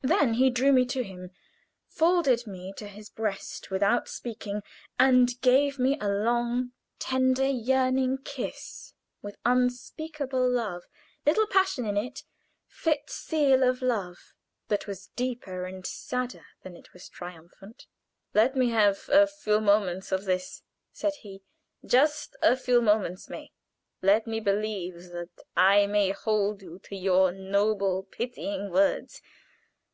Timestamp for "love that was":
13.86-15.08